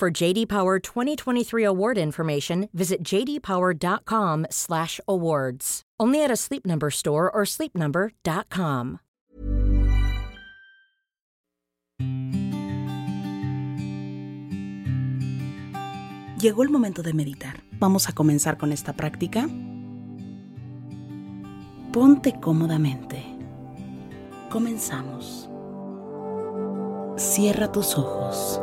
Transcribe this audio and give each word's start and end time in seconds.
For 0.00 0.08
JD 0.10 0.48
Power 0.48 0.80
2023 0.80 1.62
award 1.62 1.98
information, 1.98 2.70
visit 2.72 3.04
jdpower.com/awards. 3.04 5.82
Only 6.00 6.24
at 6.24 6.30
a 6.30 6.36
Sleep 6.36 6.64
Number 6.64 6.88
store 6.88 7.30
or 7.30 7.44
sleepnumber.com. 7.44 9.00
Llegó 16.40 16.62
el 16.62 16.70
momento 16.70 17.02
de 17.02 17.12
meditar. 17.12 17.62
Vamos 17.72 18.08
a 18.08 18.14
comenzar 18.14 18.56
con 18.56 18.72
esta 18.72 18.94
práctica. 18.94 19.46
Ponte 21.92 22.40
cómodamente. 22.40 23.22
Comenzamos. 24.48 25.50
Cierra 27.18 27.70
tus 27.70 27.98
ojos. 27.98 28.62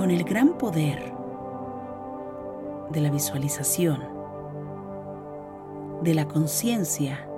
Con 0.00 0.10
el 0.10 0.24
gran 0.24 0.56
poder 0.56 1.12
de 2.88 3.02
la 3.02 3.10
visualización, 3.10 3.98
de 6.00 6.14
la 6.14 6.26
conciencia 6.26 7.28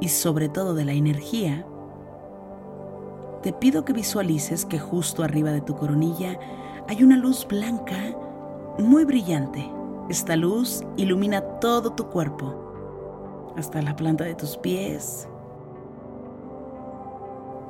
y 0.00 0.08
sobre 0.08 0.48
todo 0.48 0.74
de 0.74 0.84
la 0.84 0.92
energía, 0.92 1.64
te 3.44 3.52
pido 3.52 3.84
que 3.84 3.92
visualices 3.92 4.66
que 4.66 4.80
justo 4.80 5.22
arriba 5.22 5.52
de 5.52 5.60
tu 5.60 5.76
coronilla 5.76 6.36
hay 6.88 7.04
una 7.04 7.16
luz 7.16 7.46
blanca 7.46 8.16
muy 8.76 9.04
brillante. 9.04 9.70
Esta 10.08 10.34
luz 10.34 10.82
ilumina 10.96 11.40
todo 11.60 11.92
tu 11.92 12.08
cuerpo, 12.08 13.52
hasta 13.56 13.80
la 13.82 13.94
planta 13.94 14.24
de 14.24 14.34
tus 14.34 14.56
pies 14.56 15.28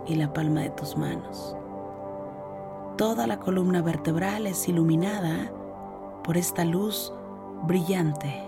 y 0.06 0.14
la 0.14 0.33
palma 0.33 0.62
de 0.62 0.70
tus 0.70 0.96
manos. 0.96 1.55
Toda 2.96 3.27
la 3.27 3.38
columna 3.38 3.83
vertebral 3.83 4.46
es 4.46 4.69
iluminada 4.69 5.51
por 6.23 6.36
esta 6.36 6.64
luz 6.64 7.12
brillante. 7.62 8.42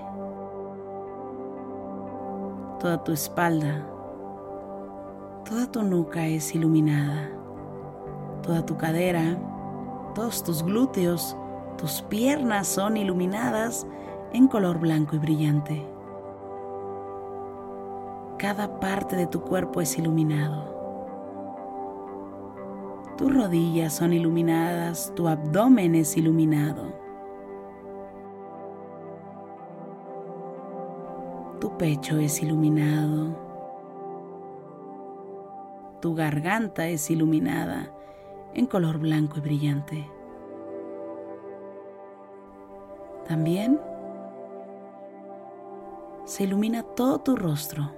Toda 2.79 3.03
tu 3.05 3.13
espalda, 3.13 3.87
toda 5.49 5.71
tu 5.71 5.83
nuca 5.83 6.27
es 6.27 6.55
iluminada. 6.55 7.31
Toda 8.43 8.67
tu 8.67 8.77
cadera, 8.77 9.39
todos 10.15 10.43
tus 10.43 10.63
glúteos, 10.65 11.37
tus 11.79 12.03
piernas 12.03 12.67
son 12.67 12.97
iluminadas 12.97 13.87
en 14.33 14.49
color 14.49 14.79
blanco 14.79 15.17
y 15.17 15.19
brillante. 15.19 15.87
Cada 18.39 18.81
parte 18.81 19.15
de 19.15 19.27
tu 19.27 19.43
cuerpo 19.43 19.81
es 19.81 19.97
iluminado. 19.97 20.72
Tus 23.23 23.33
rodillas 23.33 23.93
son 23.93 24.13
iluminadas, 24.13 25.13
tu 25.15 25.29
abdomen 25.29 25.95
es 25.95 26.17
iluminado. 26.17 26.93
Tu 31.61 31.79
pecho 31.79 32.19
es 32.19 32.43
iluminado. 32.43 33.29
Tu 36.01 36.17
garganta 36.17 36.89
es 36.89 37.13
iluminada 37.13 37.95
en 38.55 38.67
color 38.67 38.99
blanco 38.99 39.39
y 39.39 39.41
brillante. 39.41 40.11
También 43.29 43.81
se 46.25 46.43
ilumina 46.43 46.83
todo 46.83 47.21
tu 47.21 47.37
rostro. 47.37 47.89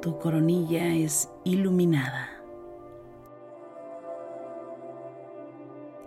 Tu 0.00 0.16
coronilla 0.20 0.94
es 0.94 1.28
iluminada. 1.42 2.39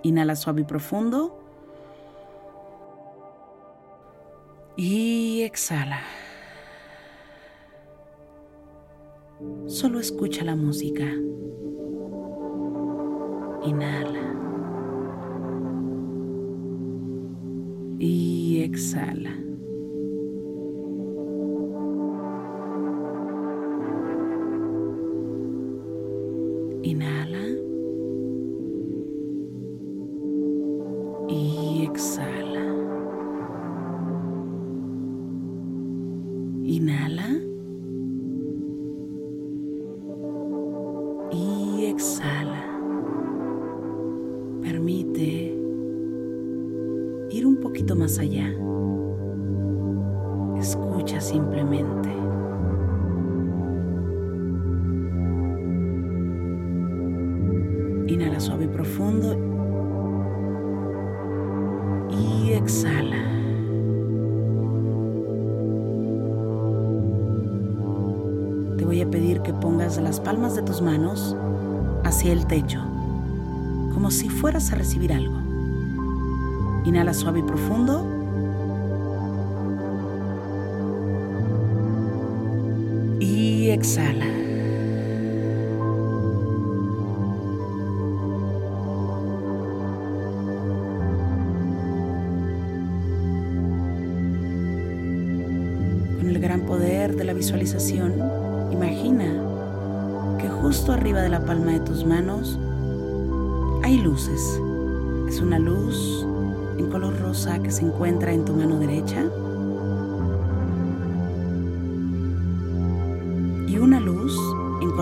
Inhala 0.04 0.36
suave 0.36 0.62
y 0.62 0.66
profundo. 0.66 1.40
Y 4.76 5.42
exhala. 5.44 6.02
Solo 9.68 10.00
escucha 10.00 10.44
la 10.44 10.56
música. 10.56 11.06
Inhala. 13.64 14.34
Y 18.00 18.62
exhala. 18.64 19.43
Inhala 58.08 58.40
suave 58.40 58.66
y 58.66 58.68
profundo. 58.68 59.36
Y 62.10 62.52
exhala. 62.52 63.18
Te 68.78 68.86
voy 68.86 69.02
a 69.02 69.10
pedir 69.10 69.42
que 69.42 69.54
pongas 69.54 69.98
las 69.98 70.20
palmas 70.20 70.56
de 70.56 70.64
tus 70.64 70.82
manos 70.82 71.36
hacia 72.04 72.34
el 72.34 72.46
techo, 72.46 72.82
como 73.94 74.12
si 74.12 74.30
fueras 74.30 74.72
a 74.74 74.76
recibir 74.76 75.14
algo. 75.14 75.38
Inhala 76.84 77.14
suave 77.14 77.40
y 77.40 77.44
profundo. 77.44 78.23
Con 83.84 84.00
el 96.30 96.40
gran 96.40 96.62
poder 96.62 97.18
de 97.18 97.26
la 97.26 97.34
visualización, 97.34 98.14
imagina 98.72 99.26
que 100.40 100.48
justo 100.48 100.94
arriba 100.94 101.22
de 101.22 101.28
la 101.28 101.44
palma 101.44 101.74
de 101.74 101.82
tus 101.82 102.06
manos 102.06 102.58
hay 103.84 103.98
luces. 103.98 104.62
Es 105.28 105.42
una 105.42 105.60
luz 105.60 106.26
en 106.78 106.90
color 106.90 107.20
rosa 107.20 107.62
que 107.62 107.70
se 107.70 107.86
encuentra 107.86 108.32
en 108.32 108.46
tu 108.46 108.54
mano 108.54 108.80
derecha. 108.80 109.26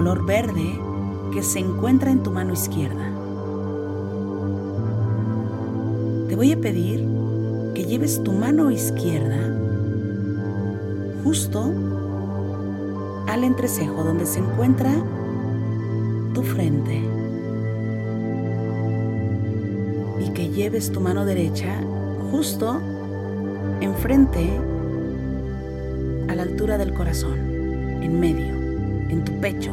Color 0.01 0.25
verde 0.25 0.79
que 1.31 1.43
se 1.43 1.59
encuentra 1.59 2.09
en 2.09 2.23
tu 2.23 2.31
mano 2.31 2.53
izquierda. 2.53 3.07
Te 6.27 6.35
voy 6.35 6.51
a 6.53 6.57
pedir 6.57 7.07
que 7.75 7.85
lleves 7.85 8.23
tu 8.23 8.31
mano 8.31 8.71
izquierda 8.71 9.37
justo 11.23 11.71
al 13.27 13.43
entrecejo 13.43 14.03
donde 14.03 14.25
se 14.25 14.39
encuentra 14.39 14.91
tu 16.33 16.41
frente 16.41 16.99
y 20.19 20.29
que 20.31 20.49
lleves 20.49 20.91
tu 20.91 20.99
mano 20.99 21.25
derecha 21.25 21.79
justo 22.31 22.81
enfrente 23.81 24.49
a 26.27 26.33
la 26.33 26.41
altura 26.41 26.79
del 26.79 26.91
corazón, 26.91 27.37
en 28.01 28.19
medio, 28.19 28.55
en 29.11 29.23
tu 29.23 29.39
pecho. 29.39 29.71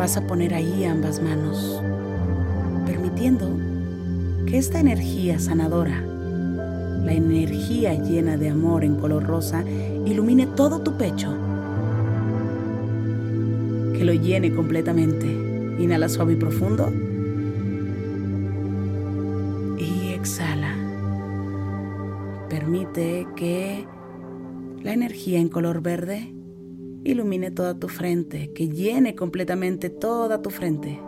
Vas 0.00 0.16
a 0.16 0.26
poner 0.26 0.54
ahí 0.54 0.86
ambas 0.86 1.20
manos, 1.20 1.82
permitiendo 2.86 3.54
que 4.46 4.56
esta 4.56 4.80
energía 4.80 5.38
sanadora, 5.38 6.00
la 7.04 7.12
energía 7.12 7.92
llena 7.92 8.38
de 8.38 8.48
amor 8.48 8.82
en 8.82 8.96
color 8.96 9.24
rosa, 9.24 9.62
ilumine 10.06 10.46
todo 10.46 10.80
tu 10.80 10.96
pecho. 10.96 11.36
Que 13.92 14.02
lo 14.06 14.14
llene 14.14 14.54
completamente. 14.54 15.26
Inhala 15.78 16.08
suave 16.08 16.32
y 16.32 16.36
profundo. 16.36 16.90
Y 19.76 20.14
exhala. 20.14 20.76
Permite 22.48 23.26
que 23.36 23.84
la 24.82 24.94
energía 24.94 25.38
en 25.38 25.50
color 25.50 25.82
verde 25.82 26.39
ilumine 27.04 27.50
toda 27.50 27.78
tu 27.78 27.88
frente, 27.88 28.52
que 28.52 28.68
llene 28.68 29.14
completamente 29.14 29.90
toda 29.90 30.42
tu 30.42 30.50
frente. 30.50 31.00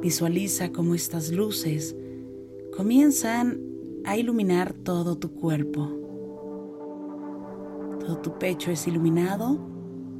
Visualiza 0.00 0.72
cómo 0.72 0.94
estas 0.94 1.32
luces 1.32 1.96
comienzan 2.76 3.60
a 4.04 4.16
iluminar 4.16 4.74
todo 4.74 5.16
tu 5.16 5.32
cuerpo. 5.32 5.88
Todo 8.00 8.18
tu 8.18 8.38
pecho 8.38 8.70
es 8.70 8.86
iluminado 8.86 9.58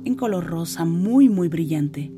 en 0.05 0.15
color 0.15 0.47
rosa 0.47 0.85
muy 0.85 1.29
muy 1.29 1.49
brillante. 1.49 2.13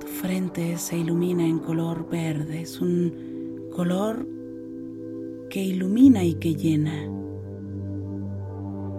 Tu 0.00 0.06
frente 0.06 0.78
se 0.78 0.98
ilumina 0.98 1.46
en 1.46 1.58
color 1.58 2.08
verde, 2.10 2.62
es 2.62 2.80
un 2.80 3.68
color 3.70 4.35
que 5.56 5.64
ilumina 5.64 6.22
y 6.22 6.34
que 6.34 6.54
llena. 6.54 6.92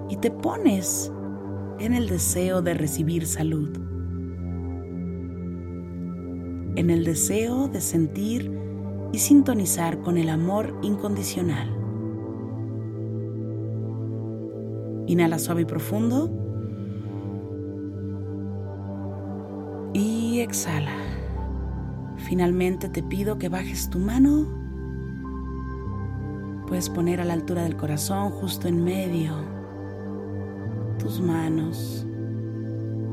Y 0.09 0.17
te 0.17 0.31
pones 0.31 1.13
en 1.77 1.93
el 1.93 2.09
deseo 2.09 2.63
de 2.63 2.73
recibir 2.73 3.27
salud, 3.27 3.69
en 6.75 6.89
el 6.89 7.03
deseo 7.03 7.67
de 7.67 7.79
sentir 7.79 8.51
y 9.13 9.19
sintonizar 9.19 10.01
con 10.01 10.17
el 10.17 10.29
amor 10.29 10.75
incondicional. 10.81 11.69
Inhala 15.05 15.37
suave 15.37 15.61
y 15.61 15.65
profundo. 15.65 16.31
Y 19.93 20.39
exhala. 20.39 20.97
Finalmente 22.17 22.89
te 22.89 23.03
pido 23.03 23.37
que 23.37 23.47
bajes 23.47 23.91
tu 23.91 23.99
mano 23.99 24.66
Puedes 26.67 26.89
poner 26.89 27.21
a 27.21 27.25
la 27.25 27.31
altura 27.31 27.63
del 27.63 27.77
corazón, 27.77 28.29
justo 28.29 28.67
en 28.67 28.83
medio, 28.83 29.31
tus 30.99 31.21
manos. 31.21 32.05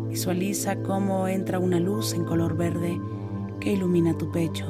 Visualiza 0.08 0.82
cómo 0.82 1.28
entra 1.28 1.60
una 1.60 1.78
luz 1.78 2.14
en 2.14 2.24
color 2.24 2.56
verde 2.56 3.00
que 3.60 3.74
ilumina 3.74 4.18
tu 4.18 4.32
pecho 4.32 4.66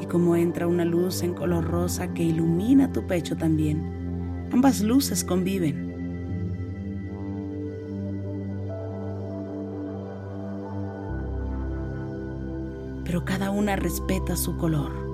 y 0.00 0.06
cómo 0.06 0.36
entra 0.36 0.68
una 0.68 0.84
luz 0.84 1.24
en 1.24 1.34
color 1.34 1.64
rosa 1.64 2.14
que 2.14 2.22
ilumina 2.22 2.92
tu 2.92 3.08
pecho 3.08 3.36
también. 3.36 4.48
Ambas 4.52 4.82
luces 4.82 5.24
conviven. 5.24 5.90
Pero 13.04 13.24
cada 13.24 13.50
una 13.50 13.74
respeta 13.74 14.36
su 14.36 14.56
color. 14.56 15.09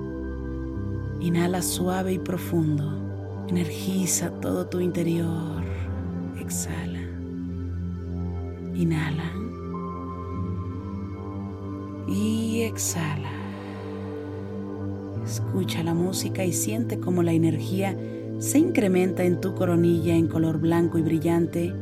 Inhala 1.19 1.61
suave 1.61 2.13
y 2.13 2.19
profundo. 2.19 3.45
Energiza 3.47 4.29
todo 4.39 4.67
tu 4.67 4.79
interior. 4.79 5.63
Exhala. 6.39 6.99
Inhala. 8.75 9.31
Y 12.07 12.61
exhala. 12.61 13.31
Escucha 15.25 15.83
la 15.83 15.93
música 15.93 16.45
y 16.45 16.53
siente 16.53 16.99
cómo 16.99 17.23
la 17.23 17.33
energía 17.33 17.97
se 18.39 18.59
incrementa 18.59 19.23
en 19.23 19.41
tu 19.41 19.55
coronilla 19.55 20.15
en 20.15 20.27
color 20.27 20.59
blanco 20.59 20.99
y 20.99 21.01
brillante. 21.01 21.73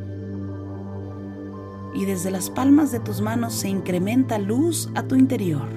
Y 1.94 2.04
desde 2.06 2.30
las 2.30 2.48
palmas 2.48 2.90
de 2.90 3.00
tus 3.00 3.20
manos 3.20 3.54
se 3.54 3.68
incrementa 3.68 4.38
luz 4.38 4.88
a 4.94 5.02
tu 5.02 5.14
interior. 5.14 5.75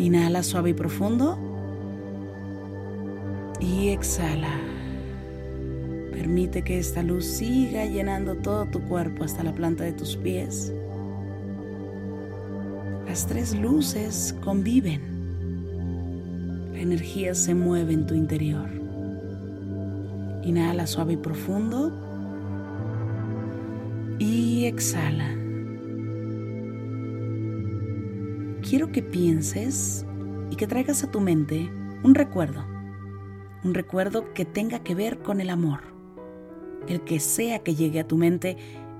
Inhala 0.00 0.42
suave 0.42 0.70
y 0.70 0.74
profundo. 0.74 1.38
Y 3.60 3.90
exhala. 3.90 4.58
Permite 6.10 6.62
que 6.62 6.78
esta 6.78 7.02
luz 7.02 7.26
siga 7.26 7.84
llenando 7.84 8.36
todo 8.36 8.64
tu 8.64 8.80
cuerpo 8.80 9.24
hasta 9.24 9.42
la 9.42 9.52
planta 9.52 9.84
de 9.84 9.92
tus 9.92 10.16
pies. 10.16 10.72
Las 13.06 13.26
tres 13.26 13.54
luces 13.54 14.34
conviven. 14.42 15.02
La 16.72 16.80
energía 16.80 17.34
se 17.34 17.54
mueve 17.54 17.92
en 17.92 18.06
tu 18.06 18.14
interior. 18.14 18.70
Inhala 20.44 20.86
suave 20.86 21.12
y 21.12 21.16
profundo. 21.18 21.92
Y 24.18 24.64
exhala. 24.64 25.39
Quiero 28.70 28.92
que 28.92 29.02
pienses 29.02 30.06
y 30.48 30.54
que 30.54 30.68
traigas 30.68 31.02
a 31.02 31.10
tu 31.10 31.18
mente 31.18 31.68
un 32.04 32.14
recuerdo, 32.14 32.64
un 33.64 33.74
recuerdo 33.74 34.32
que 34.32 34.44
tenga 34.44 34.78
que 34.84 34.94
ver 34.94 35.18
con 35.18 35.40
el 35.40 35.50
amor. 35.50 35.80
El 36.86 37.00
que 37.00 37.18
sea 37.18 37.64
que 37.64 37.74
llegue 37.74 37.98
a 37.98 38.06
tu 38.06 38.16
mente 38.16 38.56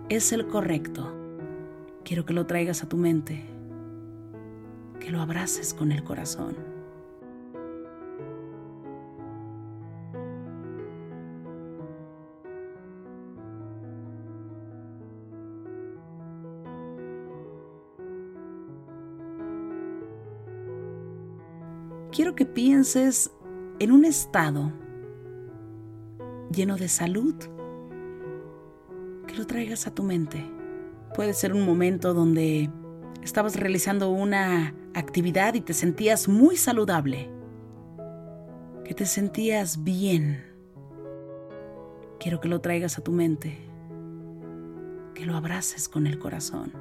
es 0.08 0.32
el 0.32 0.48
correcto. 0.48 1.14
Quiero 2.04 2.26
que 2.26 2.32
lo 2.32 2.46
traigas 2.46 2.82
a 2.82 2.88
tu 2.88 2.96
mente, 2.96 3.44
que 4.98 5.12
lo 5.12 5.20
abraces 5.20 5.72
con 5.72 5.92
el 5.92 6.02
corazón. 6.02 6.69
Quiero 22.12 22.34
que 22.34 22.46
pienses 22.46 23.30
en 23.78 23.92
un 23.92 24.04
estado 24.04 24.72
lleno 26.52 26.76
de 26.76 26.88
salud, 26.88 27.34
que 29.26 29.36
lo 29.36 29.46
traigas 29.46 29.86
a 29.86 29.94
tu 29.94 30.02
mente. 30.02 30.44
Puede 31.14 31.34
ser 31.34 31.52
un 31.52 31.64
momento 31.64 32.14
donde 32.14 32.70
estabas 33.22 33.56
realizando 33.56 34.10
una 34.10 34.74
actividad 34.94 35.54
y 35.54 35.60
te 35.60 35.72
sentías 35.72 36.28
muy 36.28 36.56
saludable, 36.56 37.30
que 38.84 38.94
te 38.94 39.06
sentías 39.06 39.84
bien. 39.84 40.44
Quiero 42.18 42.40
que 42.40 42.48
lo 42.48 42.60
traigas 42.60 42.98
a 42.98 43.02
tu 43.02 43.12
mente, 43.12 43.56
que 45.14 45.24
lo 45.24 45.36
abraces 45.36 45.88
con 45.88 46.06
el 46.06 46.18
corazón. 46.18 46.72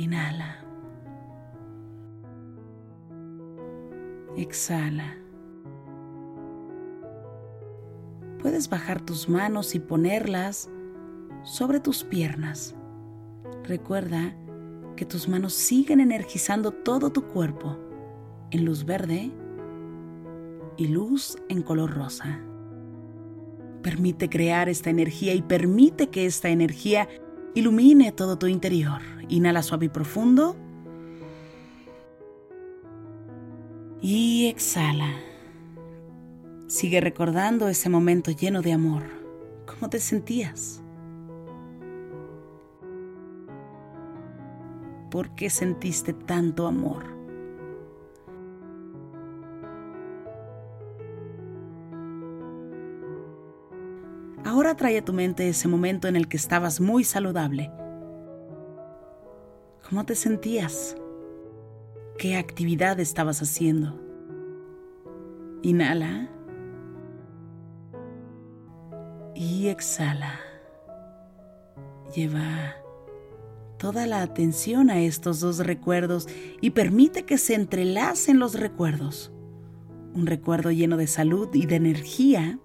Inhala. 0.00 0.56
Exhala. 4.34 5.14
Puedes 8.40 8.70
bajar 8.70 9.02
tus 9.02 9.28
manos 9.28 9.74
y 9.74 9.78
ponerlas 9.78 10.70
sobre 11.42 11.80
tus 11.80 12.02
piernas. 12.02 12.74
Recuerda 13.64 14.34
que 14.96 15.04
tus 15.04 15.28
manos 15.28 15.52
siguen 15.52 16.00
energizando 16.00 16.70
todo 16.70 17.12
tu 17.12 17.24
cuerpo 17.26 17.76
en 18.52 18.64
luz 18.64 18.86
verde 18.86 19.30
y 20.78 20.88
luz 20.88 21.36
en 21.50 21.60
color 21.60 21.94
rosa. 21.94 22.40
Permite 23.82 24.30
crear 24.30 24.70
esta 24.70 24.88
energía 24.88 25.34
y 25.34 25.42
permite 25.42 26.08
que 26.08 26.24
esta 26.24 26.48
energía 26.48 27.06
ilumine 27.54 28.12
todo 28.12 28.38
tu 28.38 28.46
interior. 28.46 29.19
Inhala 29.30 29.62
suave 29.62 29.86
y 29.86 29.88
profundo. 29.88 30.56
Y 34.02 34.48
exhala. 34.48 35.14
Sigue 36.66 37.00
recordando 37.00 37.68
ese 37.68 37.88
momento 37.88 38.32
lleno 38.32 38.60
de 38.60 38.72
amor. 38.72 39.04
¿Cómo 39.66 39.88
te 39.88 40.00
sentías? 40.00 40.82
¿Por 45.10 45.34
qué 45.36 45.48
sentiste 45.48 46.12
tanto 46.12 46.66
amor? 46.66 47.04
Ahora 54.44 54.74
trae 54.74 54.98
a 54.98 55.04
tu 55.04 55.12
mente 55.12 55.48
ese 55.48 55.68
momento 55.68 56.08
en 56.08 56.16
el 56.16 56.26
que 56.26 56.36
estabas 56.36 56.80
muy 56.80 57.04
saludable. 57.04 57.70
¿Cómo 59.90 60.06
te 60.06 60.14
sentías? 60.14 60.96
¿Qué 62.16 62.36
actividad 62.36 63.00
estabas 63.00 63.42
haciendo? 63.42 64.00
Inhala. 65.62 66.30
Y 69.34 69.66
exhala. 69.66 70.38
Lleva 72.14 72.76
toda 73.78 74.06
la 74.06 74.22
atención 74.22 74.90
a 74.90 75.00
estos 75.00 75.40
dos 75.40 75.58
recuerdos 75.58 76.28
y 76.60 76.70
permite 76.70 77.24
que 77.24 77.36
se 77.36 77.56
entrelacen 77.56 78.38
los 78.38 78.54
recuerdos. 78.54 79.32
Un 80.14 80.28
recuerdo 80.28 80.70
lleno 80.70 80.96
de 80.96 81.08
salud 81.08 81.48
y 81.52 81.66
de 81.66 81.74
energía 81.74 82.60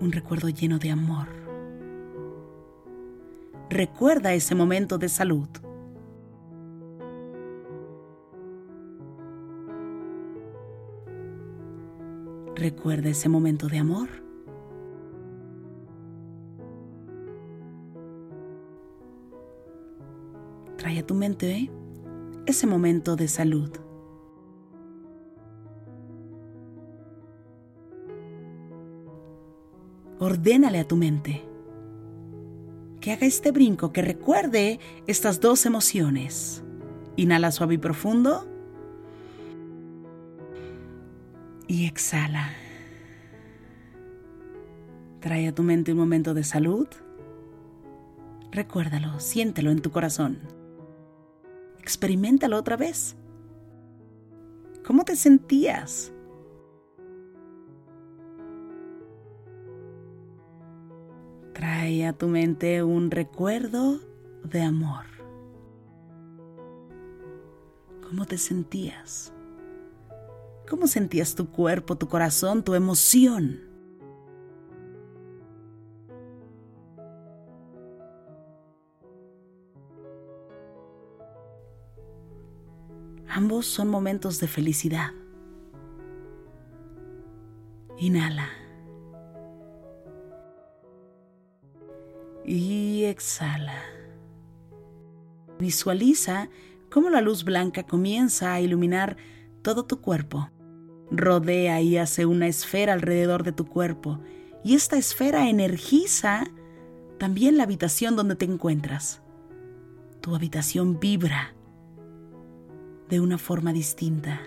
un 0.00 0.10
recuerdo 0.10 0.48
lleno 0.48 0.78
de 0.80 0.90
amor. 0.90 1.45
Recuerda 3.68 4.32
ese 4.34 4.54
momento 4.54 4.98
de 4.98 5.08
salud. 5.08 5.48
Recuerda 12.54 13.10
ese 13.10 13.28
momento 13.28 13.68
de 13.68 13.78
amor. 13.78 14.08
Trae 20.76 21.00
a 21.00 21.06
tu 21.06 21.14
mente 21.14 21.70
ese 22.46 22.66
momento 22.66 23.16
de 23.16 23.28
salud. 23.28 23.70
ordénale 30.18 30.78
a 30.78 30.88
tu 30.88 30.96
mente 30.96 31.55
que 33.06 33.12
haga 33.12 33.24
este 33.24 33.52
brinco, 33.52 33.92
que 33.92 34.02
recuerde 34.02 34.80
estas 35.06 35.38
dos 35.38 35.64
emociones. 35.64 36.64
Inhala 37.14 37.52
suave 37.52 37.74
y 37.76 37.78
profundo. 37.78 38.44
Y 41.68 41.86
exhala. 41.86 42.50
Trae 45.20 45.46
a 45.46 45.54
tu 45.54 45.62
mente 45.62 45.92
un 45.92 45.98
momento 45.98 46.34
de 46.34 46.42
salud. 46.42 46.88
Recuérdalo, 48.50 49.20
siéntelo 49.20 49.70
en 49.70 49.82
tu 49.82 49.92
corazón. 49.92 50.40
Experimentalo 51.78 52.56
otra 52.56 52.76
vez. 52.76 53.14
¿Cómo 54.84 55.04
te 55.04 55.14
sentías? 55.14 56.12
Trae 61.86 62.04
a 62.04 62.12
tu 62.12 62.26
mente 62.26 62.82
un 62.82 63.12
recuerdo 63.12 64.00
de 64.42 64.60
amor. 64.60 65.04
¿Cómo 68.02 68.26
te 68.26 68.38
sentías? 68.38 69.32
¿Cómo 70.68 70.88
sentías 70.88 71.36
tu 71.36 71.48
cuerpo, 71.48 71.94
tu 71.94 72.08
corazón, 72.08 72.64
tu 72.64 72.74
emoción? 72.74 73.60
Ambos 83.28 83.66
son 83.66 83.86
momentos 83.86 84.40
de 84.40 84.48
felicidad. 84.48 85.12
Inhala. 87.96 88.65
Y 92.46 93.04
exhala. 93.04 93.82
Visualiza 95.58 96.48
cómo 96.90 97.10
la 97.10 97.20
luz 97.20 97.44
blanca 97.44 97.82
comienza 97.82 98.52
a 98.52 98.60
iluminar 98.60 99.16
todo 99.62 99.84
tu 99.84 100.00
cuerpo. 100.00 100.50
Rodea 101.10 101.80
y 101.80 101.96
hace 101.96 102.26
una 102.26 102.46
esfera 102.46 102.92
alrededor 102.92 103.42
de 103.42 103.52
tu 103.52 103.66
cuerpo 103.66 104.20
y 104.64 104.74
esta 104.74 104.96
esfera 104.96 105.48
energiza 105.48 106.44
también 107.18 107.56
la 107.56 107.64
habitación 107.64 108.16
donde 108.16 108.36
te 108.36 108.44
encuentras. 108.44 109.22
Tu 110.20 110.34
habitación 110.34 110.98
vibra 110.98 111.54
de 113.08 113.20
una 113.20 113.38
forma 113.38 113.72
distinta, 113.72 114.40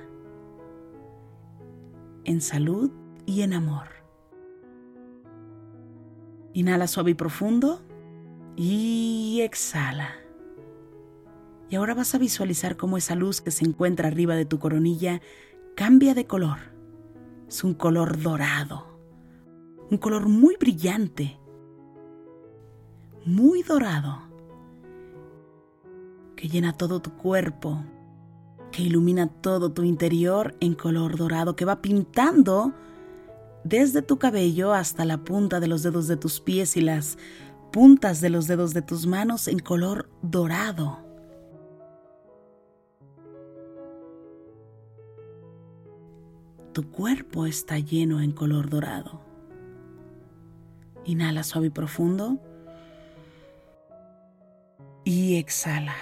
en 2.25 2.41
salud 2.41 2.91
y 3.25 3.41
en 3.41 3.53
amor. 3.53 3.87
Inhala 6.53 6.87
suave 6.87 7.11
y 7.11 7.13
profundo 7.13 7.81
y 8.59 9.39
exhala. 9.39 10.15
Y 11.69 11.77
ahora 11.77 11.93
vas 11.93 12.13
a 12.13 12.17
visualizar 12.17 12.75
cómo 12.75 12.97
esa 12.97 13.15
luz 13.15 13.39
que 13.39 13.51
se 13.51 13.63
encuentra 13.63 14.09
arriba 14.09 14.35
de 14.35 14.43
tu 14.43 14.59
coronilla 14.59 15.21
cambia 15.77 16.13
de 16.13 16.27
color. 16.27 16.57
Es 17.47 17.63
un 17.63 17.73
color 17.73 18.21
dorado, 18.21 18.99
un 19.89 19.97
color 19.97 20.27
muy 20.27 20.57
brillante, 20.59 21.39
muy 23.25 23.63
dorado, 23.63 24.23
que 26.35 26.49
llena 26.49 26.73
todo 26.73 26.99
tu 26.99 27.11
cuerpo, 27.15 27.81
que 28.73 28.83
ilumina 28.83 29.27
todo 29.27 29.71
tu 29.71 29.83
interior 29.83 30.53
en 30.59 30.73
color 30.75 31.15
dorado, 31.15 31.55
que 31.55 31.63
va 31.63 31.81
pintando 31.81 32.73
desde 33.63 34.01
tu 34.01 34.19
cabello 34.19 34.73
hasta 34.73 35.05
la 35.05 35.19
punta 35.23 35.61
de 35.61 35.67
los 35.67 35.81
dedos 35.81 36.07
de 36.07 36.17
tus 36.17 36.41
pies 36.41 36.75
y 36.75 36.81
las 36.81 37.17
puntas 37.71 38.21
de 38.21 38.29
los 38.29 38.47
dedos 38.47 38.73
de 38.73 38.81
tus 38.81 39.05
manos 39.07 39.47
en 39.47 39.59
color 39.59 40.09
dorado. 40.21 40.99
Tu 46.73 46.89
cuerpo 46.91 47.45
está 47.45 47.79
lleno 47.79 48.21
en 48.21 48.31
color 48.31 48.69
dorado. 48.69 49.21
Inhala 51.05 51.43
suave 51.43 51.67
y 51.67 51.71
profundo. 51.71 52.39
Y 55.03 55.37
exhala. 55.37 55.95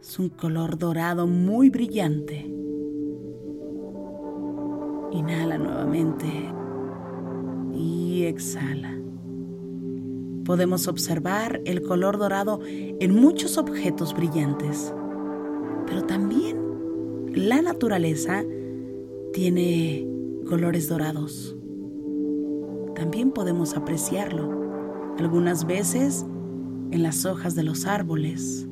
Es 0.00 0.18
un 0.18 0.28
color 0.28 0.78
dorado 0.78 1.26
muy 1.26 1.70
brillante. 1.70 2.63
Inhala 5.14 5.58
nuevamente 5.58 6.26
y 7.72 8.24
exhala. 8.24 8.98
Podemos 10.44 10.88
observar 10.88 11.60
el 11.64 11.82
color 11.82 12.18
dorado 12.18 12.60
en 12.66 13.14
muchos 13.14 13.56
objetos 13.56 14.12
brillantes, 14.12 14.92
pero 15.86 16.02
también 16.02 16.58
la 17.32 17.62
naturaleza 17.62 18.42
tiene 19.32 20.06
colores 20.48 20.88
dorados. 20.88 21.56
También 22.96 23.30
podemos 23.30 23.76
apreciarlo 23.76 25.14
algunas 25.18 25.64
veces 25.64 26.26
en 26.90 27.04
las 27.04 27.24
hojas 27.24 27.54
de 27.54 27.62
los 27.62 27.86
árboles, 27.86 28.66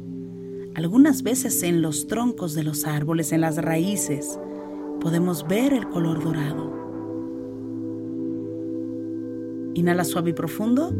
algunas 0.75 1.23
veces 1.23 1.63
en 1.63 1.83
los 1.83 2.09
troncos 2.09 2.55
de 2.55 2.65
los 2.65 2.85
árboles, 2.85 3.33
en 3.33 3.43
las 3.43 3.59
raíces, 3.59 4.41
podemos 5.03 5.47
ver 5.49 5.73
el 5.73 5.89
color 5.89 6.23
dorado. 6.23 6.71
Inhala 9.75 10.05
suave 10.05 10.31
y 10.31 10.33
profundo. 10.33 10.93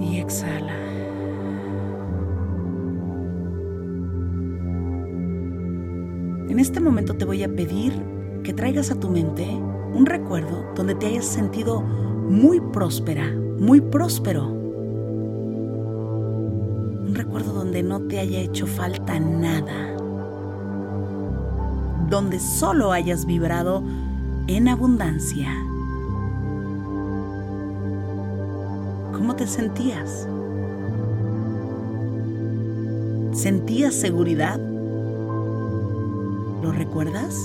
Y 0.00 0.18
exhala. 0.18 0.76
En 6.48 6.58
este 6.58 6.80
momento 6.80 7.14
te 7.14 7.24
voy 7.24 7.42
a 7.42 7.48
pedir 7.48 7.94
que 8.44 8.52
traigas 8.52 8.90
a 8.90 9.00
tu 9.00 9.08
mente 9.08 9.46
un 9.94 10.04
recuerdo 10.04 10.66
donde 10.74 10.94
te 10.94 11.06
hayas 11.06 11.24
sentido 11.24 11.80
muy 11.80 12.60
próspera, 12.60 13.26
muy 13.58 13.80
próspero. 13.80 14.46
Un 17.06 17.14
recuerdo 17.14 17.54
donde 17.54 17.82
no 17.82 18.02
te 18.02 18.18
haya 18.18 18.40
hecho 18.40 18.66
falta 18.66 19.18
nada 19.18 19.99
donde 22.10 22.40
solo 22.40 22.92
hayas 22.92 23.24
vibrado 23.24 23.82
en 24.48 24.68
abundancia. 24.68 25.48
¿Cómo 29.12 29.36
te 29.36 29.46
sentías? 29.46 30.26
¿Sentías 33.32 33.94
seguridad? 33.94 34.58
¿Lo 36.62 36.72
recuerdas? 36.72 37.36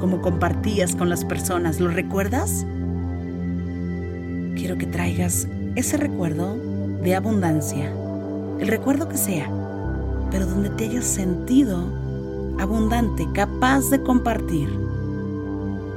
¿Cómo 0.00 0.20
compartías 0.20 0.96
con 0.96 1.08
las 1.08 1.24
personas? 1.24 1.78
¿Lo 1.78 1.88
recuerdas? 1.88 2.66
Quiero 4.56 4.76
que 4.76 4.86
traigas 4.86 5.46
ese 5.76 5.96
recuerdo 5.98 6.56
de 7.02 7.14
abundancia, 7.14 7.92
el 8.58 8.66
recuerdo 8.66 9.08
que 9.08 9.16
sea, 9.16 9.48
pero 10.30 10.46
donde 10.46 10.70
te 10.70 10.84
hayas 10.84 11.04
sentido 11.04 11.84
abundante, 12.58 13.28
capaz 13.32 13.90
de 13.90 14.02
compartir, 14.02 14.68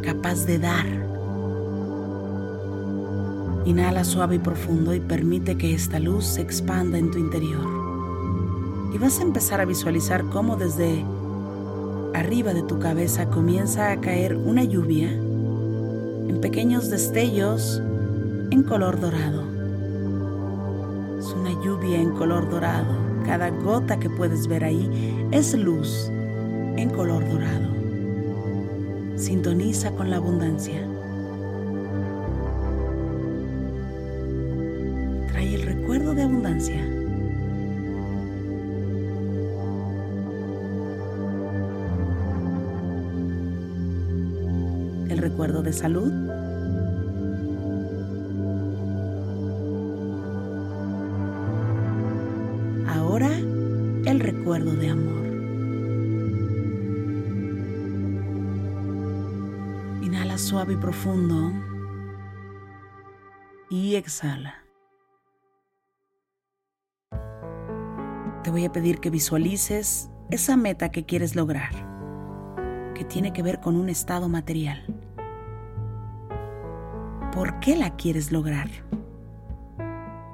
capaz 0.02 0.46
de 0.46 0.60
dar. 0.60 0.86
Inhala 3.66 4.04
suave 4.04 4.36
y 4.36 4.40
profundo 4.40 4.94
y 4.94 5.00
permite 5.00 5.58
que 5.58 5.74
esta 5.74 6.00
luz 6.00 6.26
se 6.26 6.42
expanda 6.42 6.98
en 6.98 7.12
tu 7.12 7.20
interior. 7.20 7.66
Y 8.94 8.98
vas 8.98 9.20
a 9.20 9.24
empezar 9.24 9.62
a 9.62 9.66
visualizar 9.66 10.26
cómo 10.26 10.56
desde 10.56 11.06
arriba 12.14 12.54
de 12.54 12.64
tu 12.64 12.80
cabeza 12.80 13.30
comienza 13.30 13.92
a 13.92 14.02
caer 14.02 14.36
una 14.36 14.64
lluvia 14.64 15.12
en 15.12 16.40
pequeños 16.42 16.90
destellos 16.90 17.82
en 18.52 18.64
color 18.64 19.00
dorado. 19.00 19.44
Es 21.20 21.28
una 21.34 21.52
lluvia 21.64 22.02
en 22.02 22.12
color 22.12 22.50
dorado. 22.50 23.10
Cada 23.30 23.52
gota 23.52 24.00
que 24.00 24.10
puedes 24.10 24.48
ver 24.48 24.64
ahí 24.64 24.90
es 25.30 25.54
luz 25.54 26.10
en 26.78 26.90
color 26.90 27.30
dorado. 27.30 27.70
Sintoniza 29.18 29.92
con 29.92 30.10
la 30.10 30.16
abundancia. 30.16 30.82
Trae 35.28 35.54
el 35.54 35.62
recuerdo 35.62 36.16
de 36.16 36.24
abundancia. 36.24 36.84
El 45.08 45.18
recuerdo 45.20 45.62
de 45.62 45.72
salud. 45.72 46.29
De 54.66 54.90
amor. 54.90 55.26
Inhala 60.04 60.38
suave 60.38 60.74
y 60.74 60.78
profundo 60.78 61.54
y 63.70 63.96
exhala. 63.96 64.66
Te 68.44 68.52
voy 68.52 68.66
a 68.66 68.72
pedir 68.72 69.00
que 69.00 69.10
visualices 69.10 70.10
esa 70.30 70.58
meta 70.58 70.90
que 70.92 71.06
quieres 71.06 71.36
lograr, 71.36 71.72
que 72.96 73.06
tiene 73.06 73.32
que 73.32 73.44
ver 73.44 73.60
con 73.60 73.76
un 73.76 73.90
estado 73.90 74.28
material. 74.28 74.84
¿Por 77.34 77.60
qué 77.60 77.78
la 77.78 77.96
quieres 77.96 78.32
lograr? 78.32 78.70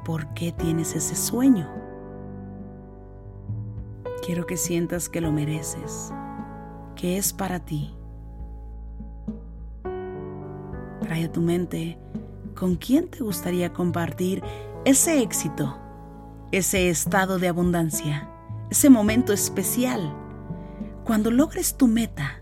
¿Por 0.03 0.33
qué 0.33 0.51
tienes 0.51 0.95
ese 0.95 1.15
sueño? 1.15 1.84
Quiero 4.25 4.47
que 4.47 4.57
sientas 4.57 5.07
que 5.07 5.21
lo 5.21 5.31
mereces, 5.31 6.11
que 6.95 7.17
es 7.17 7.31
para 7.31 7.59
ti. 7.59 7.95
Trae 11.01 11.25
a 11.25 11.31
tu 11.31 11.41
mente 11.41 11.99
con 12.55 12.75
quién 12.75 13.07
te 13.07 13.19
gustaría 13.19 13.71
compartir 13.71 14.41
ese 14.83 15.21
éxito, 15.21 15.77
ese 16.51 16.89
estado 16.89 17.37
de 17.37 17.49
abundancia, 17.49 18.27
ese 18.71 18.89
momento 18.89 19.31
especial, 19.31 20.11
cuando 21.03 21.29
logres 21.29 21.77
tu 21.77 21.85
meta. 21.85 22.41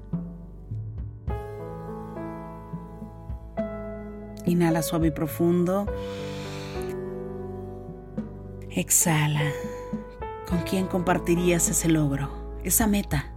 Inhala 4.45 4.81
suave 4.83 5.07
y 5.07 5.11
profundo. 5.11 5.85
Exhala. 8.69 9.51
¿Con 10.53 10.61
quién 10.61 10.85
compartirías 10.85 11.67
ese 11.67 11.89
logro, 11.89 12.29
esa 12.63 12.85
meta? 12.85 13.33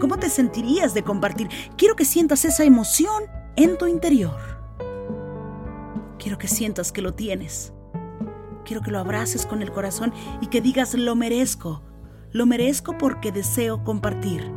¿Cómo 0.00 0.16
te 0.18 0.30
sentirías 0.30 0.94
de 0.94 1.02
compartir? 1.02 1.50
Quiero 1.76 1.96
que 1.96 2.06
sientas 2.06 2.46
esa 2.46 2.64
emoción 2.64 3.24
en 3.56 3.76
tu 3.76 3.86
interior. 3.86 4.40
Quiero 6.18 6.38
que 6.38 6.48
sientas 6.48 6.92
que 6.92 7.02
lo 7.02 7.12
tienes. 7.12 7.74
Quiero 8.64 8.80
que 8.80 8.90
lo 8.90 8.98
abraces 8.98 9.44
con 9.44 9.60
el 9.60 9.72
corazón 9.72 10.14
y 10.40 10.46
que 10.46 10.62
digas 10.62 10.94
lo 10.94 11.14
merezco. 11.14 11.82
Lo 12.32 12.46
merezco 12.46 12.96
porque 12.96 13.32
deseo 13.32 13.84
compartir. 13.84 14.50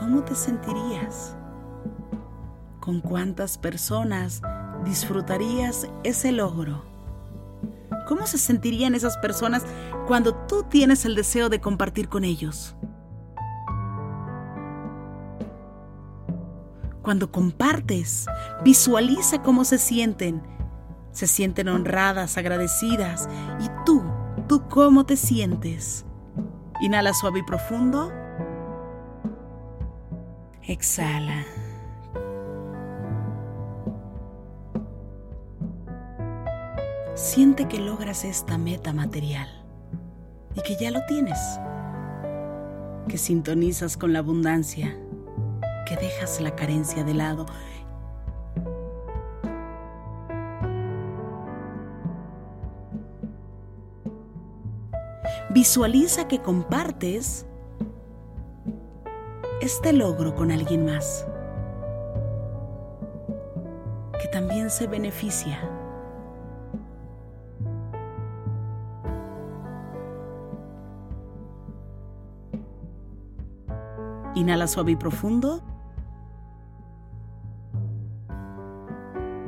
¿Cómo 0.00 0.24
te 0.24 0.34
sentirías? 0.34 1.35
¿Con 2.86 3.00
cuántas 3.00 3.58
personas 3.58 4.42
disfrutarías 4.84 5.88
ese 6.04 6.30
logro? 6.30 6.84
¿Cómo 8.06 8.28
se 8.28 8.38
sentirían 8.38 8.94
esas 8.94 9.18
personas 9.18 9.64
cuando 10.06 10.32
tú 10.46 10.62
tienes 10.62 11.04
el 11.04 11.16
deseo 11.16 11.48
de 11.48 11.60
compartir 11.60 12.08
con 12.08 12.22
ellos? 12.22 12.76
Cuando 17.02 17.32
compartes, 17.32 18.26
visualiza 18.62 19.42
cómo 19.42 19.64
se 19.64 19.78
sienten. 19.78 20.40
Se 21.10 21.26
sienten 21.26 21.66
honradas, 21.66 22.38
agradecidas. 22.38 23.28
¿Y 23.58 23.68
tú? 23.84 24.04
¿Tú 24.46 24.68
cómo 24.68 25.04
te 25.04 25.16
sientes? 25.16 26.04
Inhala 26.80 27.12
suave 27.14 27.40
y 27.40 27.42
profundo. 27.42 28.12
Exhala. 30.62 31.44
Siente 37.16 37.66
que 37.66 37.78
logras 37.78 38.26
esta 38.26 38.58
meta 38.58 38.92
material 38.92 39.48
y 40.54 40.60
que 40.60 40.76
ya 40.76 40.90
lo 40.90 41.02
tienes, 41.06 41.38
que 43.08 43.16
sintonizas 43.16 43.96
con 43.96 44.12
la 44.12 44.18
abundancia, 44.18 44.94
que 45.86 45.96
dejas 45.96 46.42
la 46.42 46.54
carencia 46.54 47.04
de 47.04 47.14
lado. 47.14 47.46
Visualiza 55.54 56.28
que 56.28 56.42
compartes 56.42 57.46
este 59.62 59.94
logro 59.94 60.34
con 60.34 60.50
alguien 60.50 60.84
más, 60.84 61.26
que 64.20 64.28
también 64.28 64.68
se 64.68 64.86
beneficia. 64.86 65.75
Inhala 74.36 74.66
suave 74.66 74.92
y 74.92 74.96
profundo. 74.96 75.62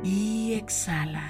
Y 0.03 0.53
exhala. 0.53 1.29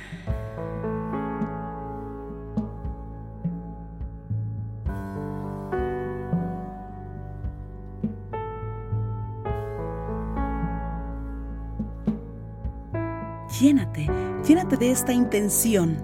Llénate, 13.60 14.08
llénate 14.48 14.78
de 14.78 14.92
esta 14.92 15.12
intención. 15.12 15.98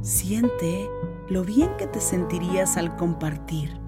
Siente 0.00 0.88
lo 1.28 1.44
bien 1.44 1.76
que 1.76 1.86
te 1.86 2.00
sentirías 2.00 2.78
al 2.78 2.96
compartir. 2.96 3.87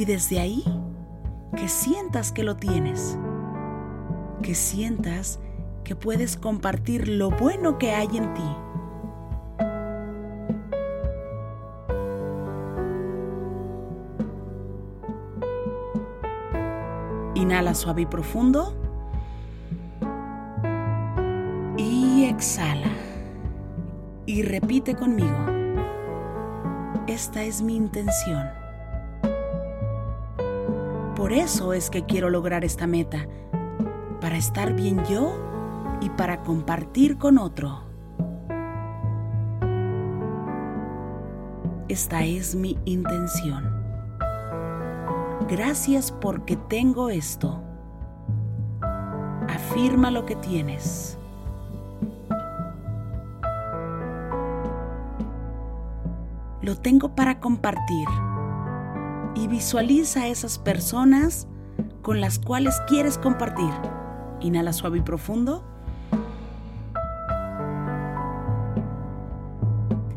Y 0.00 0.06
desde 0.06 0.40
ahí, 0.40 0.64
que 1.54 1.68
sientas 1.68 2.32
que 2.32 2.42
lo 2.42 2.56
tienes, 2.56 3.18
que 4.42 4.54
sientas 4.54 5.40
que 5.84 5.94
puedes 5.94 6.38
compartir 6.38 7.06
lo 7.06 7.30
bueno 7.30 7.76
que 7.76 7.90
hay 7.90 8.08
en 8.16 8.32
ti. 8.32 8.42
Inhala 17.34 17.74
suave 17.74 18.00
y 18.00 18.06
profundo. 18.06 18.74
Y 21.76 22.24
exhala. 22.24 22.88
Y 24.24 24.44
repite 24.44 24.94
conmigo. 24.94 25.36
Esta 27.06 27.42
es 27.42 27.60
mi 27.60 27.76
intención. 27.76 28.59
Por 31.20 31.34
eso 31.34 31.74
es 31.74 31.90
que 31.90 32.06
quiero 32.06 32.30
lograr 32.30 32.64
esta 32.64 32.86
meta. 32.86 33.26
Para 34.22 34.38
estar 34.38 34.72
bien 34.72 35.04
yo 35.04 35.36
y 36.00 36.08
para 36.08 36.40
compartir 36.40 37.18
con 37.18 37.36
otro. 37.36 37.82
Esta 41.88 42.24
es 42.24 42.54
mi 42.54 42.78
intención. 42.86 43.70
Gracias 45.46 46.10
porque 46.10 46.56
tengo 46.56 47.10
esto. 47.10 47.62
Afirma 49.46 50.10
lo 50.10 50.24
que 50.24 50.36
tienes. 50.36 51.18
Lo 56.62 56.76
tengo 56.76 57.14
para 57.14 57.40
compartir. 57.40 58.08
Y 59.40 59.48
visualiza 59.48 60.24
a 60.24 60.28
esas 60.28 60.58
personas 60.58 61.48
con 62.02 62.20
las 62.20 62.38
cuales 62.38 62.78
quieres 62.86 63.16
compartir. 63.16 63.72
Inhala 64.40 64.74
suave 64.74 64.98
y 64.98 65.00
profundo. 65.00 65.64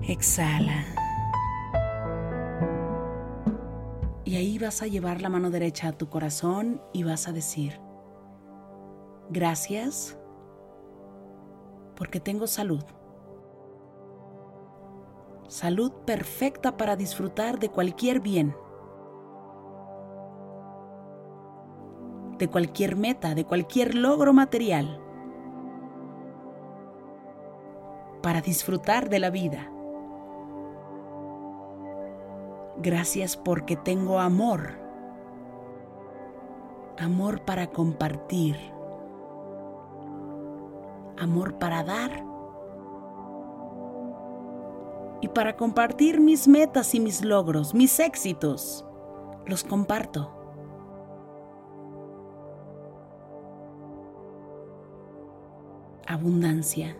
Exhala. 0.02 0.84
Y 4.26 4.36
ahí 4.36 4.60
vas 4.60 4.82
a 4.82 4.88
llevar 4.88 5.22
la 5.22 5.30
mano 5.30 5.52
derecha 5.52 5.88
a 5.88 5.92
tu 5.94 6.10
corazón 6.10 6.82
y 6.92 7.04
vas 7.04 7.30
a 7.30 7.32
decir, 7.32 7.80
gracias 9.30 10.18
porque 11.96 12.20
tengo 12.20 12.48
salud. 12.48 12.84
Salud 15.48 15.94
perfecta 16.06 16.76
para 16.76 16.98
disfrutar 16.98 17.60
de 17.60 17.70
cualquier 17.70 18.20
bien, 18.20 18.54
de 22.38 22.48
cualquier 22.48 22.96
meta, 22.96 23.36
de 23.36 23.46
cualquier 23.46 23.96
logro 23.96 24.34
material, 24.34 25.00
para 28.22 28.42
disfrutar 28.42 29.10
de 29.10 29.20
la 29.20 29.30
vida. 29.30 29.70
Gracias 32.78 33.38
porque 33.38 33.76
tengo 33.76 34.20
amor. 34.20 34.80
Amor 37.00 37.42
para 37.42 37.68
compartir. 37.68 38.58
Amor 41.18 41.60
para 41.60 41.84
dar. 41.84 42.26
Y 45.22 45.28
para 45.30 45.56
compartir 45.56 46.20
mis 46.20 46.48
metas 46.48 46.94
y 46.96 47.00
mis 47.00 47.24
logros, 47.24 47.74
mis 47.74 48.00
éxitos, 48.00 48.86
los 49.46 49.64
comparto. 49.64 50.43
Abundancia. 56.14 56.96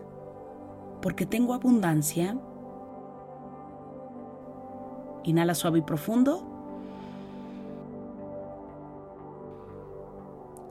Porque 1.00 1.26
tengo 1.26 1.54
abundancia 1.54 2.36
Inhala 5.24 5.54
suave 5.54 5.78
y 5.78 5.82
profundo. 5.82 6.42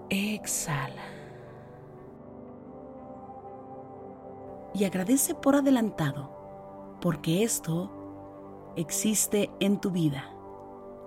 Exhala. 0.09 1.01
Y 4.75 4.85
agradece 4.85 5.33
por 5.35 5.55
adelantado, 5.55 6.29
porque 7.01 7.43
esto 7.43 7.89
existe 8.75 9.49
en 9.59 9.79
tu 9.79 9.89
vida. 9.89 10.29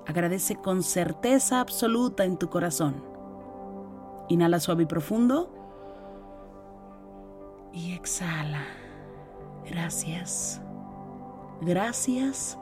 Agradece 0.07 0.57
con 0.57 0.83
certeza 0.83 1.61
absoluta 1.61 2.25
en 2.25 2.37
tu 2.37 2.49
corazón. 2.49 3.03
Inhala 4.29 4.59
suave 4.59 4.85
y 4.85 4.87
profundo. 4.87 5.53
Y 7.76 7.92
exhala. 7.92 8.64
Gracias. 9.70 10.60
Gracias 11.60 12.58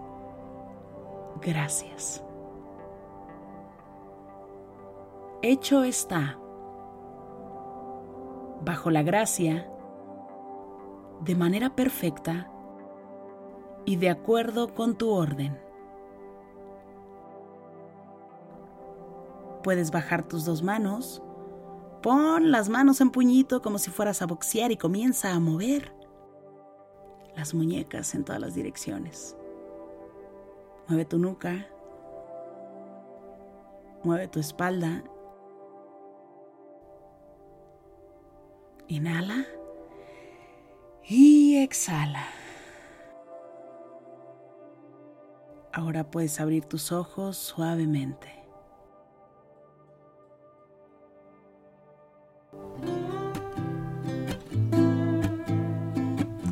gracias. 1.41 2.25
Hecho 5.43 5.85
está, 5.85 6.39
bajo 8.65 8.91
la 8.91 9.03
gracia, 9.03 9.71
de 11.21 11.35
manera 11.35 11.75
perfecta 11.77 12.51
y 13.85 13.97
de 13.97 14.11
acuerdo 14.11 14.75
con 14.75 14.97
tu 14.97 15.11
orden. 15.11 15.59
Puedes 19.63 19.91
bajar 19.91 20.27
tus 20.27 20.45
dos 20.45 20.63
manos, 20.63 21.23
pon 22.05 22.51
las 22.51 22.69
manos 22.69 23.01
en 23.01 23.09
puñito 23.09 23.63
como 23.63 23.79
si 23.79 23.91
fueras 23.91 24.21
a 24.21 24.27
boxear 24.27 24.71
y 24.71 24.77
comienza 24.77 25.33
a 25.33 25.41
mover 25.41 25.91
las 27.35 27.55
muñecas 27.55 28.15
en 28.15 28.27
todas 28.27 28.43
las 28.43 28.55
direcciones. 28.55 29.35
Mueve 30.87 31.07
tu 31.07 31.19
nuca. 31.19 31.67
Mueve 34.03 34.29
tu 34.29 34.39
espalda. 34.39 35.03
Inhala. 38.87 39.47
Y 41.09 41.57
exhala. 41.57 42.27
Ahora 45.73 46.11
puedes 46.11 46.39
abrir 46.39 46.67
tus 46.67 46.93
ojos 46.93 47.39
suavemente. 47.39 48.44